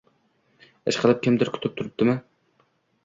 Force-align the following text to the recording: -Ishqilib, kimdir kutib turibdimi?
-Ishqilib, 0.91 1.21
kimdir 1.27 1.53
kutib 1.59 1.77
turibdimi? 1.79 2.17